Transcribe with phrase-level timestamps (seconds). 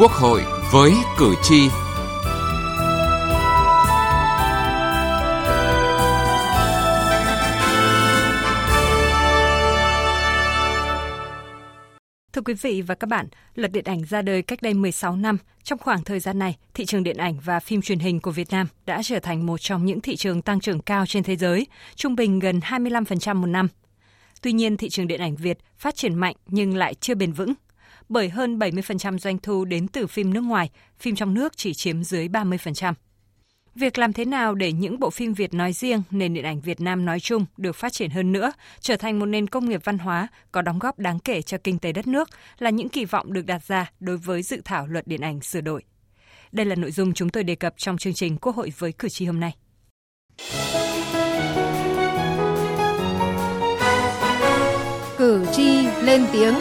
[0.00, 0.42] Quốc hội
[0.72, 1.68] với cử tri.
[12.32, 15.38] Thưa quý vị và các bạn, luật điện ảnh ra đời cách đây 16 năm.
[15.62, 18.50] Trong khoảng thời gian này, thị trường điện ảnh và phim truyền hình của Việt
[18.50, 21.66] Nam đã trở thành một trong những thị trường tăng trưởng cao trên thế giới,
[21.94, 23.68] trung bình gần 25% một năm.
[24.42, 27.54] Tuy nhiên, thị trường điện ảnh Việt phát triển mạnh nhưng lại chưa bền vững.
[28.10, 32.04] Bởi hơn 70% doanh thu đến từ phim nước ngoài, phim trong nước chỉ chiếm
[32.04, 32.94] dưới 30%.
[33.74, 36.80] Việc làm thế nào để những bộ phim Việt nói riêng, nền điện ảnh Việt
[36.80, 39.98] Nam nói chung được phát triển hơn nữa, trở thành một nền công nghiệp văn
[39.98, 42.28] hóa có đóng góp đáng kể cho kinh tế đất nước
[42.58, 45.60] là những kỳ vọng được đặt ra đối với dự thảo luật điện ảnh sửa
[45.60, 45.82] đổi.
[46.52, 49.08] Đây là nội dung chúng tôi đề cập trong chương trình Quốc hội với cử
[49.08, 49.54] tri hôm nay.
[55.18, 56.54] Cử tri lên tiếng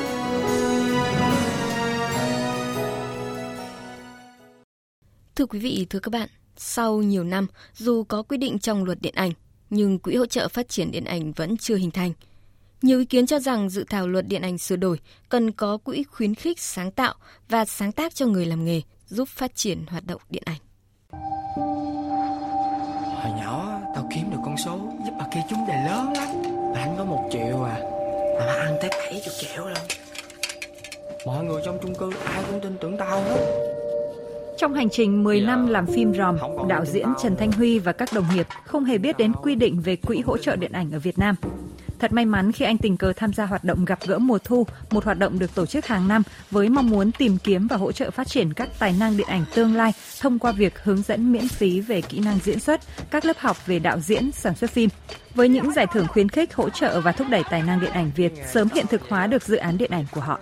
[5.40, 9.02] Thưa quý vị, thưa các bạn, sau nhiều năm, dù có quy định trong luật
[9.02, 9.32] điện ảnh,
[9.70, 12.14] nhưng Quỹ hỗ trợ phát triển điện ảnh vẫn chưa hình thành.
[12.82, 16.04] Nhiều ý kiến cho rằng dự thảo luật điện ảnh sửa đổi cần có quỹ
[16.04, 17.14] khuyến khích sáng tạo
[17.50, 20.60] và sáng tác cho người làm nghề giúp phát triển hoạt động điện ảnh.
[23.16, 26.28] Hồi nhỏ tao kiếm được con số giúp bà kia trúng đề lớn lắm.
[26.74, 27.80] bà anh có một triệu à.
[28.40, 29.88] Mà bà ăn tới bảy chục triệu luôn.
[31.26, 33.76] Mọi người trong chung cư ai cũng tin tưởng tao hết.
[34.60, 36.38] Trong hành trình 10 năm làm phim ròm,
[36.70, 39.82] đạo diễn Trần Thanh Huy và các đồng nghiệp không hề biết đến quy định
[39.82, 41.36] về quỹ hỗ trợ điện ảnh ở Việt Nam.
[42.00, 44.66] Thật may mắn khi anh tình cờ tham gia hoạt động gặp gỡ mùa thu,
[44.92, 47.92] một hoạt động được tổ chức hàng năm với mong muốn tìm kiếm và hỗ
[47.92, 51.32] trợ phát triển các tài năng điện ảnh tương lai thông qua việc hướng dẫn
[51.32, 54.72] miễn phí về kỹ năng diễn xuất, các lớp học về đạo diễn, sản xuất
[54.72, 54.90] phim.
[55.36, 58.12] Với những giải thưởng khuyến khích, hỗ trợ và thúc đẩy tài năng điện ảnh
[58.16, 60.40] Việt sớm hiện thực hóa được dự án điện ảnh của họ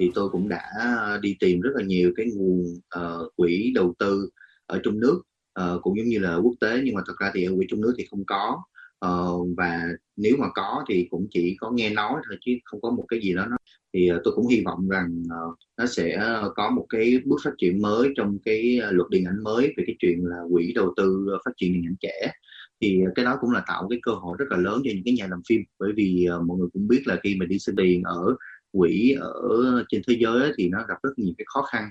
[0.00, 3.94] thì tôi cũng đã ờ, đi tìm rất là nhiều cái nguồn uh, quỹ đầu
[3.98, 4.30] tư
[4.66, 5.22] ở trong nước
[5.60, 7.80] uh, cũng giống như là quốc tế nhưng mà thật ra thì ở quỹ trong
[7.80, 8.62] nước thì không có.
[9.06, 12.90] Uh, và nếu mà có thì cũng chỉ có nghe nói thôi chứ không có
[12.90, 13.56] một cái gì đó nó
[13.94, 16.20] thì uh, tôi cũng hy vọng rằng uh, nó sẽ
[16.56, 19.96] có một cái bước phát triển mới trong cái luật điện ảnh mới về cái
[19.98, 22.32] chuyện là quỹ đầu tư phát triển điện ảnh trẻ.
[22.80, 25.14] Thì cái đó cũng là tạo cái cơ hội rất là lớn cho những cái
[25.14, 25.60] nhà làm phim.
[25.78, 28.36] Bởi vì uh, mọi người cũng biết là khi mà đi xin tiền ở
[28.72, 31.90] quỹ ở trên thế giới thì nó gặp rất nhiều cái khó khăn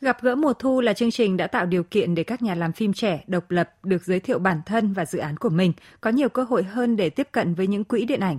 [0.00, 2.72] Gặp gỡ mùa thu là chương trình đã tạo điều kiện để các nhà làm
[2.72, 6.10] phim trẻ độc lập được giới thiệu bản thân và dự án của mình, có
[6.10, 8.38] nhiều cơ hội hơn để tiếp cận với những quỹ điện ảnh.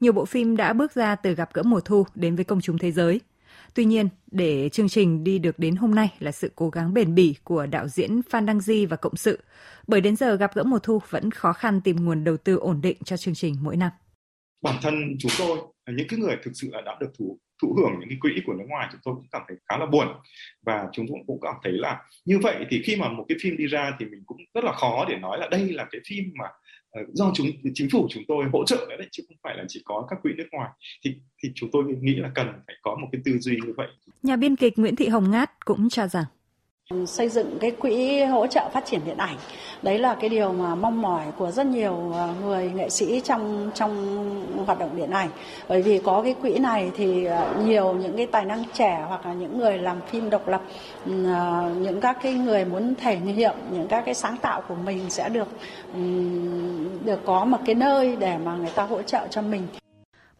[0.00, 2.78] Nhiều bộ phim đã bước ra từ gặp gỡ mùa thu đến với công chúng
[2.78, 3.20] thế giới.
[3.74, 7.14] Tuy nhiên, để chương trình đi được đến hôm nay là sự cố gắng bền
[7.14, 9.38] bỉ của đạo diễn Phan Đăng Di và cộng sự,
[9.86, 12.80] bởi đến giờ gặp gỡ mùa thu vẫn khó khăn tìm nguồn đầu tư ổn
[12.80, 13.90] định cho chương trình mỗi năm.
[14.62, 15.58] Bản thân chúng tôi
[15.96, 18.52] những cái người thực sự là đã được thụ thụ hưởng những cái quỹ của
[18.52, 20.06] nước ngoài, chúng tôi cũng cảm thấy khá là buồn
[20.66, 23.56] và chúng tôi cũng cảm thấy là như vậy thì khi mà một cái phim
[23.56, 26.24] đi ra thì mình cũng rất là khó để nói là đây là cái phim
[26.38, 26.44] mà
[26.90, 29.82] ờ, do chúng, chính phủ chúng tôi hỗ trợ đấy, chứ không phải là chỉ
[29.84, 30.70] có các quỹ nước ngoài
[31.04, 33.88] thì thì chúng tôi nghĩ là cần phải có một cái tư duy như vậy.
[34.22, 36.24] Nhà biên kịch Nguyễn Thị Hồng Ngát cũng cho rằng
[37.06, 39.36] xây dựng cái quỹ hỗ trợ phát triển điện ảnh.
[39.82, 43.70] Đấy là cái điều mà mong mỏi của rất nhiều à, người nghệ sĩ trong
[43.74, 45.28] trong hoạt động điện ảnh.
[45.68, 49.26] Bởi vì có cái quỹ này thì à, nhiều những cái tài năng trẻ hoặc
[49.26, 50.62] là những người làm phim độc lập
[51.26, 55.10] à, những các cái người muốn thể hiện những các cái sáng tạo của mình
[55.10, 55.48] sẽ được
[57.04, 59.66] được có một cái nơi để mà người ta hỗ trợ cho mình.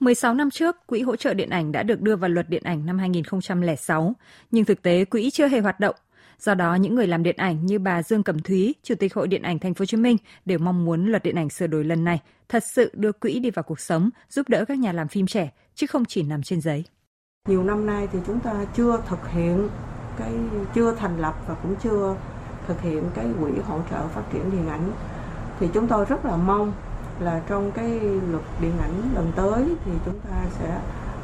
[0.01, 2.87] 16 năm trước, Quỹ hỗ trợ điện ảnh đã được đưa vào luật điện ảnh
[2.87, 4.13] năm 2006,
[4.51, 5.95] nhưng thực tế quỹ chưa hề hoạt động.
[6.41, 9.29] Do đó, những người làm điện ảnh như bà Dương Cẩm Thúy, Chủ tịch Hội
[9.29, 11.85] Điện ảnh Thành phố Hồ Chí Minh đều mong muốn luật điện ảnh sửa đổi
[11.85, 15.09] lần này thật sự đưa quỹ đi vào cuộc sống, giúp đỡ các nhà làm
[15.09, 16.85] phim trẻ chứ không chỉ nằm trên giấy.
[17.49, 19.69] Nhiều năm nay thì chúng ta chưa thực hiện
[20.19, 20.33] cái
[20.75, 22.17] chưa thành lập và cũng chưa
[22.69, 24.93] thực hiện cái quỹ hỗ trợ phát triển điện ảnh
[25.61, 26.73] thì chúng tôi rất là mong
[27.21, 28.01] là trong cái
[28.31, 30.81] luật điện ảnh lần tới thì chúng ta sẽ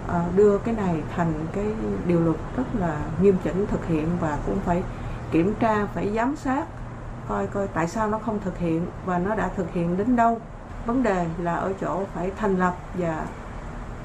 [0.07, 1.67] ờ, đưa cái này thành cái
[2.07, 4.83] điều luật rất là nghiêm chỉnh thực hiện và cũng phải
[5.33, 6.67] kiểm tra phải giám sát
[7.29, 10.41] coi coi tại sao nó không thực hiện và nó đã thực hiện đến đâu
[10.87, 13.27] vấn đề là ở chỗ phải thành lập và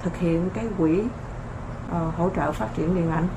[0.04, 3.28] thực hiện cái quỹ uh, hỗ trợ phát triển điện ảnh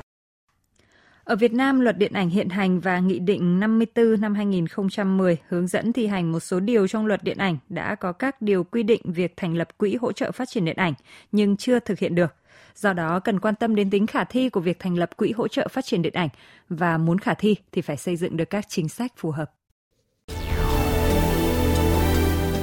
[1.24, 5.66] ở Việt Nam, luật điện ảnh hiện hành và Nghị định 54 năm 2010 hướng
[5.66, 8.82] dẫn thi hành một số điều trong luật điện ảnh đã có các điều quy
[8.82, 10.92] định việc thành lập quỹ hỗ trợ phát triển điện ảnh
[11.32, 12.34] nhưng chưa thực hiện được.
[12.76, 15.48] Do đó, cần quan tâm đến tính khả thi của việc thành lập quỹ hỗ
[15.48, 16.28] trợ phát triển điện ảnh
[16.68, 19.52] và muốn khả thi thì phải xây dựng được các chính sách phù hợp.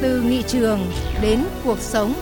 [0.01, 0.79] Từ nghị trường
[1.21, 2.13] đến cuộc sống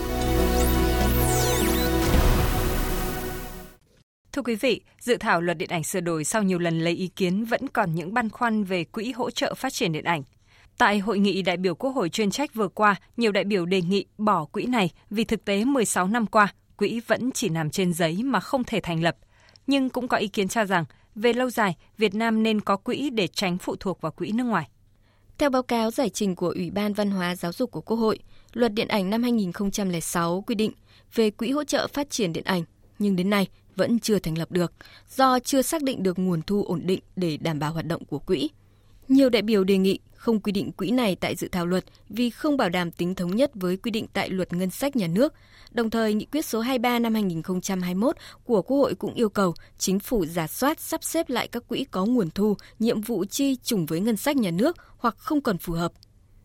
[4.32, 7.08] Thưa quý vị, dự thảo luật điện ảnh sửa đổi sau nhiều lần lấy ý
[7.08, 10.22] kiến vẫn còn những băn khoăn về quỹ hỗ trợ phát triển điện ảnh.
[10.78, 13.82] Tại hội nghị đại biểu Quốc hội chuyên trách vừa qua, nhiều đại biểu đề
[13.82, 16.48] nghị bỏ quỹ này vì thực tế 16 năm qua,
[16.80, 19.16] quỹ vẫn chỉ nằm trên giấy mà không thể thành lập.
[19.66, 20.84] Nhưng cũng có ý kiến cho rằng,
[21.14, 24.44] về lâu dài, Việt Nam nên có quỹ để tránh phụ thuộc vào quỹ nước
[24.44, 24.68] ngoài.
[25.38, 28.18] Theo báo cáo giải trình của Ủy ban Văn hóa Giáo dục của Quốc hội,
[28.52, 30.72] Luật Điện ảnh năm 2006 quy định
[31.14, 32.62] về quỹ hỗ trợ phát triển điện ảnh,
[32.98, 34.72] nhưng đến nay vẫn chưa thành lập được
[35.16, 38.18] do chưa xác định được nguồn thu ổn định để đảm bảo hoạt động của
[38.18, 38.48] quỹ.
[39.10, 42.30] Nhiều đại biểu đề nghị không quy định quỹ này tại dự thảo luật vì
[42.30, 45.34] không bảo đảm tính thống nhất với quy định tại luật ngân sách nhà nước.
[45.70, 49.98] Đồng thời, nghị quyết số 23 năm 2021 của Quốc hội cũng yêu cầu chính
[49.98, 53.86] phủ giả soát sắp xếp lại các quỹ có nguồn thu, nhiệm vụ chi trùng
[53.86, 55.92] với ngân sách nhà nước hoặc không còn phù hợp.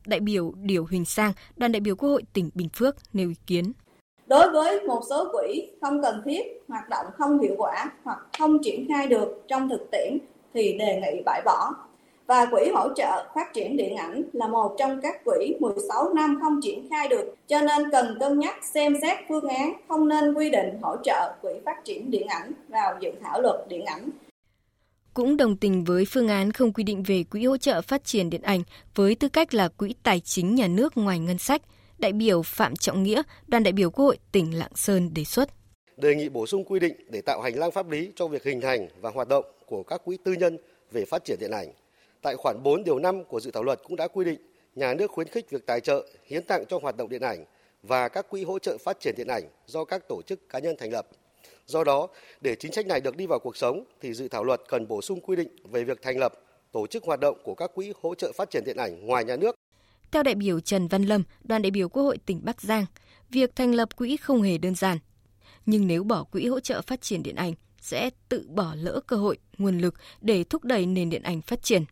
[0.07, 3.35] Đại biểu Điều Huỳnh Sang, đoàn đại biểu Quốc hội tỉnh Bình Phước nêu ý
[3.47, 3.71] kiến.
[4.27, 8.57] Đối với một số quỹ không cần thiết, hoạt động không hiệu quả hoặc không
[8.63, 10.17] triển khai được trong thực tiễn
[10.53, 11.71] thì đề nghị bãi bỏ
[12.27, 16.39] và quỹ hỗ trợ phát triển điện ảnh là một trong các quỹ 16 năm
[16.41, 20.33] không triển khai được, cho nên cần cân nhắc xem xét phương án không nên
[20.33, 24.09] quy định hỗ trợ quỹ phát triển điện ảnh vào dự thảo luật điện ảnh.
[25.13, 28.29] Cũng đồng tình với phương án không quy định về quỹ hỗ trợ phát triển
[28.29, 28.63] điện ảnh
[28.95, 31.61] với tư cách là quỹ tài chính nhà nước ngoài ngân sách,
[31.97, 35.49] đại biểu Phạm Trọng Nghĩa, đoàn đại biểu Quốc hội tỉnh Lạng Sơn đề xuất.
[35.97, 38.61] Đề nghị bổ sung quy định để tạo hành lang pháp lý cho việc hình
[38.61, 40.57] thành và hoạt động của các quỹ tư nhân
[40.91, 41.67] về phát triển điện ảnh
[42.25, 44.39] Tại khoản 4 điều 5 của dự thảo luật cũng đã quy định
[44.75, 47.45] nhà nước khuyến khích việc tài trợ, hiến tặng cho hoạt động điện ảnh
[47.83, 50.75] và các quỹ hỗ trợ phát triển điện ảnh do các tổ chức cá nhân
[50.79, 51.07] thành lập.
[51.65, 52.07] Do đó,
[52.41, 55.01] để chính sách này được đi vào cuộc sống thì dự thảo luật cần bổ
[55.01, 56.33] sung quy định về việc thành lập,
[56.71, 59.35] tổ chức hoạt động của các quỹ hỗ trợ phát triển điện ảnh ngoài nhà
[59.35, 59.55] nước.
[60.11, 62.85] Theo đại biểu Trần Văn Lâm, đoàn đại biểu Quốc hội tỉnh Bắc Giang,
[63.29, 64.97] việc thành lập quỹ không hề đơn giản.
[65.65, 69.15] Nhưng nếu bỏ quỹ hỗ trợ phát triển điện ảnh sẽ tự bỏ lỡ cơ
[69.15, 71.85] hội, nguồn lực để thúc đẩy nền điện ảnh phát triển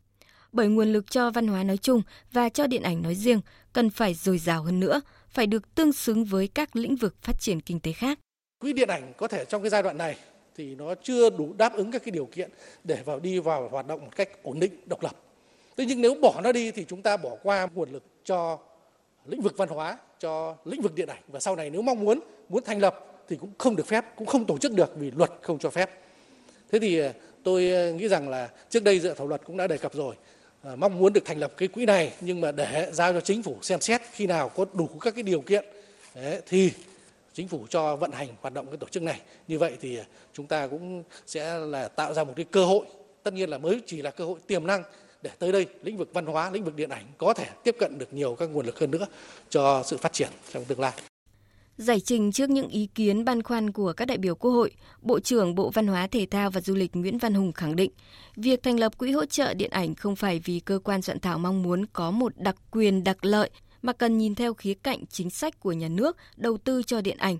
[0.53, 2.01] bởi nguồn lực cho văn hóa nói chung
[2.31, 3.41] và cho điện ảnh nói riêng
[3.73, 7.39] cần phải dồi dào hơn nữa, phải được tương xứng với các lĩnh vực phát
[7.39, 8.19] triển kinh tế khác.
[8.59, 10.15] Quỹ điện ảnh có thể trong cái giai đoạn này
[10.55, 12.51] thì nó chưa đủ đáp ứng các cái điều kiện
[12.83, 15.15] để vào đi vào hoạt động một cách ổn định, độc lập.
[15.77, 18.59] Thế nhưng nếu bỏ nó đi thì chúng ta bỏ qua nguồn lực cho
[19.25, 22.19] lĩnh vực văn hóa, cho lĩnh vực điện ảnh và sau này nếu mong muốn
[22.49, 25.31] muốn thành lập thì cũng không được phép, cũng không tổ chức được vì luật
[25.41, 25.89] không cho phép.
[26.71, 27.01] Thế thì
[27.43, 30.15] tôi nghĩ rằng là trước đây dự thảo luật cũng đã đề cập rồi
[30.63, 33.43] Ờ, mong muốn được thành lập cái quỹ này nhưng mà để giao cho chính
[33.43, 35.65] phủ xem xét khi nào có đủ các cái điều kiện
[36.15, 36.71] đấy, thì
[37.33, 39.21] chính phủ cho vận hành hoạt động cái tổ chức này.
[39.47, 42.85] Như vậy thì ờ, chúng ta cũng sẽ là tạo ra một cái cơ hội
[43.23, 44.83] tất nhiên là mới chỉ là cơ hội tiềm năng
[45.21, 47.97] để tới đây lĩnh vực văn hóa lĩnh vực điện ảnh có thể tiếp cận
[47.97, 49.05] được nhiều các nguồn lực hơn nữa
[49.49, 50.93] cho sự phát triển trong tương lai.
[51.77, 54.71] Giải trình trước những ý kiến băn khoăn của các đại biểu Quốc hội,
[55.01, 57.91] Bộ trưởng Bộ Văn hóa Thể thao và Du lịch Nguyễn Văn Hùng khẳng định,
[58.35, 61.39] việc thành lập quỹ hỗ trợ điện ảnh không phải vì cơ quan soạn thảo
[61.39, 63.49] mong muốn có một đặc quyền đặc lợi,
[63.81, 67.17] mà cần nhìn theo khía cạnh chính sách của nhà nước đầu tư cho điện
[67.17, 67.37] ảnh.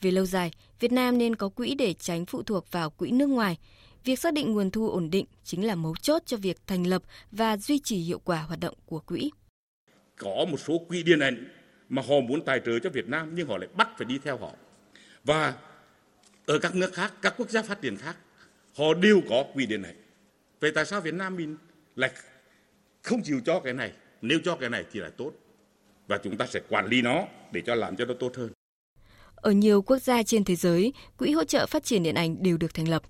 [0.00, 3.26] Về lâu dài, Việt Nam nên có quỹ để tránh phụ thuộc vào quỹ nước
[3.26, 3.58] ngoài.
[4.04, 7.02] Việc xác định nguồn thu ổn định chính là mấu chốt cho việc thành lập
[7.30, 9.30] và duy trì hiệu quả hoạt động của quỹ.
[10.18, 11.55] Có một số quỹ điện ảnh
[11.88, 14.38] mà họ muốn tài trợ cho Việt Nam nhưng họ lại bắt phải đi theo
[14.38, 14.50] họ.
[15.24, 15.54] Và
[16.46, 18.16] ở các nước khác, các quốc gia phát triển khác,
[18.76, 19.94] họ đều có quy định này.
[20.60, 21.56] Vậy tại sao Việt Nam mình
[21.96, 22.10] lại
[23.02, 23.92] không chịu cho cái này?
[24.22, 25.32] Nếu cho cái này thì là tốt.
[26.08, 28.50] Và chúng ta sẽ quản lý nó để cho làm cho nó tốt hơn.
[29.34, 32.56] Ở nhiều quốc gia trên thế giới, quỹ hỗ trợ phát triển điện ảnh đều
[32.56, 33.02] được thành lập.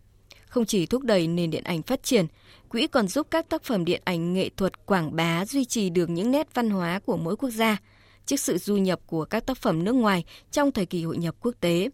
[0.46, 2.26] Không chỉ thúc đẩy nền điện ảnh phát triển,
[2.68, 6.10] quỹ còn giúp các tác phẩm điện ảnh nghệ thuật quảng bá duy trì được
[6.10, 7.76] những nét văn hóa của mỗi quốc gia–
[8.26, 11.34] trước sự du nhập của các tác phẩm nước ngoài trong thời kỳ hội nhập
[11.40, 11.88] quốc tế.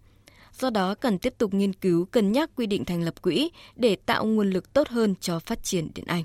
[0.59, 3.97] Do đó cần tiếp tục nghiên cứu cân nhắc quy định thành lập quỹ để
[3.97, 6.25] tạo nguồn lực tốt hơn cho phát triển điện ảnh.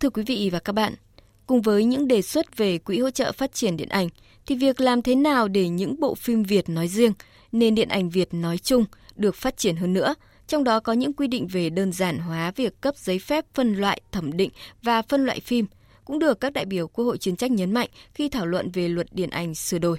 [0.00, 0.94] Thưa quý vị và các bạn,
[1.46, 4.08] cùng với những đề xuất về quỹ hỗ trợ phát triển điện ảnh
[4.46, 7.12] thì việc làm thế nào để những bộ phim Việt nói riêng,
[7.52, 8.84] nền điện ảnh Việt nói chung
[9.16, 10.14] được phát triển hơn nữa–
[10.46, 13.74] trong đó có những quy định về đơn giản hóa việc cấp giấy phép phân
[13.74, 14.50] loại, thẩm định
[14.82, 15.66] và phân loại phim,
[16.04, 18.88] cũng được các đại biểu Quốc hội chuyên trách nhấn mạnh khi thảo luận về
[18.88, 19.98] luật điện ảnh sửa đổi.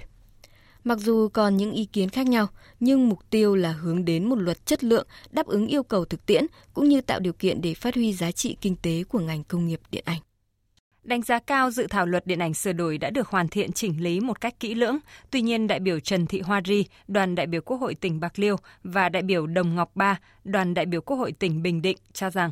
[0.84, 2.46] Mặc dù còn những ý kiến khác nhau,
[2.80, 6.26] nhưng mục tiêu là hướng đến một luật chất lượng đáp ứng yêu cầu thực
[6.26, 9.44] tiễn cũng như tạo điều kiện để phát huy giá trị kinh tế của ngành
[9.44, 10.20] công nghiệp điện ảnh.
[11.06, 14.02] Đánh giá cao dự thảo luật điện ảnh sửa đổi đã được hoàn thiện chỉnh
[14.02, 14.98] lý một cách kỹ lưỡng.
[15.30, 18.38] Tuy nhiên, đại biểu Trần Thị Hoa Ri, đoàn đại biểu Quốc hội tỉnh Bạc
[18.38, 21.96] Liêu và đại biểu Đồng Ngọc Ba, đoàn đại biểu Quốc hội tỉnh Bình Định
[22.12, 22.50] cho rằng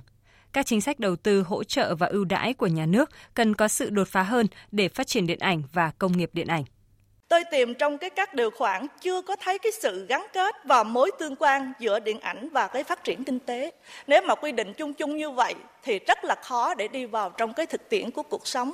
[0.52, 3.68] các chính sách đầu tư hỗ trợ và ưu đãi của nhà nước cần có
[3.68, 6.64] sự đột phá hơn để phát triển điện ảnh và công nghiệp điện ảnh.
[7.28, 10.83] Tôi tìm trong cái các điều khoản chưa có thấy cái sự gắn kết và
[10.83, 13.71] mối tương quan giữa điện ảnh và cái phát triển kinh tế.
[14.07, 17.31] Nếu mà quy định chung chung như vậy thì rất là khó để đi vào
[17.31, 18.73] trong cái thực tiễn của cuộc sống.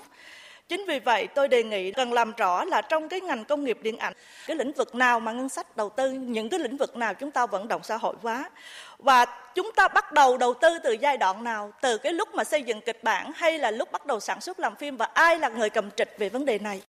[0.68, 3.78] Chính vì vậy tôi đề nghị cần làm rõ là trong cái ngành công nghiệp
[3.82, 4.12] điện ảnh,
[4.46, 7.30] cái lĩnh vực nào mà ngân sách đầu tư, những cái lĩnh vực nào chúng
[7.30, 8.50] ta vận động xã hội hóa.
[8.98, 12.44] Và chúng ta bắt đầu đầu tư từ giai đoạn nào, từ cái lúc mà
[12.44, 15.38] xây dựng kịch bản hay là lúc bắt đầu sản xuất làm phim và ai
[15.38, 16.82] là người cầm trịch về vấn đề này.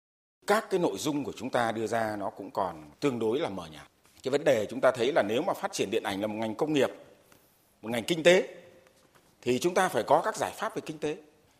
[0.46, 3.48] Các cái nội dung của chúng ta đưa ra nó cũng còn tương đối là
[3.48, 3.86] mờ nhạt.
[4.22, 6.34] Cái vấn đề chúng ta thấy là nếu mà phát triển điện ảnh là một
[6.34, 6.90] ngành công nghiệp,
[7.82, 8.48] một ngành kinh tế
[9.42, 11.16] thì chúng ta phải có các giải pháp về kinh tế.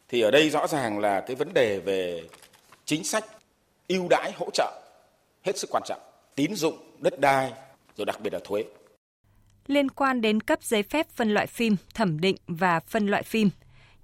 [0.08, 2.22] Thì ở đây rõ ràng là cái vấn đề về
[2.84, 3.24] chính sách
[3.88, 4.82] ưu đãi hỗ trợ
[5.42, 6.00] hết sức quan trọng.
[6.34, 7.52] Tín dụng đất đai
[7.96, 8.64] rồi đặc biệt là thuế.
[9.66, 13.50] Liên quan đến cấp giấy phép phân loại phim thẩm định và phân loại phim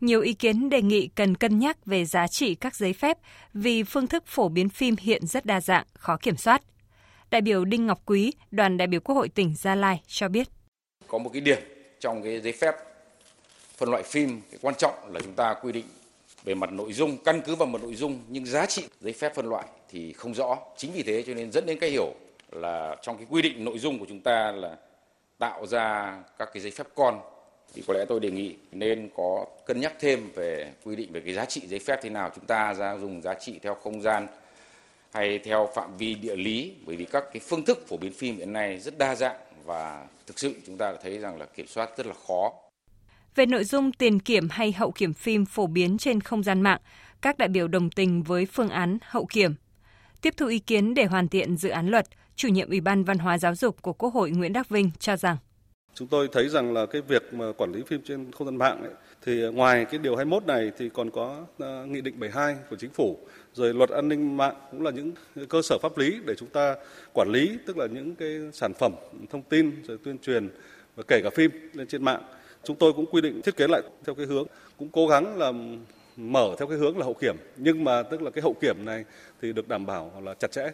[0.01, 3.19] nhiều ý kiến đề nghị cần cân nhắc về giá trị các giấy phép
[3.55, 6.63] vì phương thức phổ biến phim hiện rất đa dạng, khó kiểm soát.
[7.31, 10.49] Đại biểu Đinh Ngọc Quý, đoàn đại biểu Quốc hội tỉnh Gia Lai cho biết.
[11.09, 11.59] Có một cái điểm
[12.01, 12.75] trong cái giấy phép
[13.77, 15.85] phân loại phim cái quan trọng là chúng ta quy định
[16.45, 19.35] về mặt nội dung căn cứ vào mặt nội dung nhưng giá trị giấy phép
[19.35, 22.15] phân loại thì không rõ chính vì thế cho nên dẫn đến cái hiểu
[22.53, 24.77] là trong cái quy định nội dung của chúng ta là
[25.39, 27.21] tạo ra các cái giấy phép con
[27.75, 31.21] thì có lẽ tôi đề nghị nên có cân nhắc thêm về quy định về
[31.21, 34.03] cái giá trị giấy phép thế nào chúng ta ra dùng giá trị theo không
[34.03, 34.27] gian
[35.13, 38.37] hay theo phạm vi địa lý bởi vì các cái phương thức phổ biến phim
[38.37, 41.91] hiện nay rất đa dạng và thực sự chúng ta thấy rằng là kiểm soát
[41.97, 42.53] rất là khó
[43.37, 46.81] về nội dung tiền kiểm hay hậu kiểm phim phổ biến trên không gian mạng,
[47.21, 49.55] các đại biểu đồng tình với phương án hậu kiểm.
[50.21, 52.07] Tiếp thu ý kiến để hoàn thiện dự án luật,
[52.37, 55.17] chủ nhiệm Ủy ban Văn hóa Giáo dục của Quốc hội Nguyễn Đắc Vinh cho
[55.17, 55.37] rằng
[55.99, 58.83] Chúng tôi thấy rằng là cái việc mà quản lý phim trên không gian mạng
[58.83, 58.93] ấy,
[59.25, 62.91] thì ngoài cái điều 21 này thì còn có uh, nghị định 72 của chính
[62.91, 63.19] phủ,
[63.55, 65.13] rồi luật an ninh mạng cũng là những
[65.49, 66.75] cơ sở pháp lý để chúng ta
[67.13, 68.93] quản lý, tức là những cái sản phẩm
[69.31, 70.49] thông tin rồi tuyên truyền
[70.97, 72.23] và kể cả phim lên trên mạng
[72.67, 74.47] Chúng tôi cũng quy định thiết kế lại theo cái hướng
[74.79, 75.53] cũng cố gắng là
[76.17, 79.05] mở theo cái hướng là hậu kiểm nhưng mà tức là cái hậu kiểm này
[79.43, 80.71] thì được đảm bảo là chặt chẽ.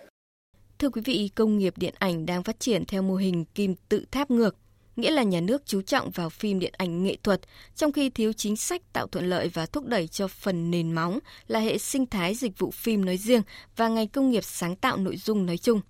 [0.79, 4.05] Thưa quý vị, công nghiệp điện ảnh đang phát triển theo mô hình kim tự
[4.11, 4.57] tháp ngược,
[4.97, 7.41] nghĩa là nhà nước chú trọng vào phim điện ảnh nghệ thuật,
[7.77, 11.19] trong khi thiếu chính sách tạo thuận lợi và thúc đẩy cho phần nền móng
[11.49, 13.43] là hệ sinh thái dịch vụ phim nói riêng
[13.77, 15.81] và ngành công nghiệp sáng tạo nội dung nói chung.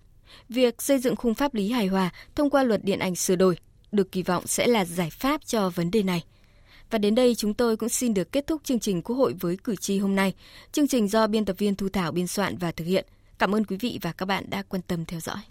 [0.49, 3.57] Việc xây dựng khung pháp lý hài hòa thông qua luật điện ảnh sửa đổi
[3.93, 6.25] được kỳ vọng sẽ là giải pháp cho vấn đề này.
[6.91, 9.57] Và đến đây chúng tôi cũng xin được kết thúc chương trình Quốc hội với
[9.65, 10.35] cử tri hôm nay.
[10.73, 13.07] Chương trình do biên tập viên Thu Thảo biên soạn và thực hiện.
[13.39, 15.43] Cảm ơn quý vị và các bạn đã quan tâm theo dõi.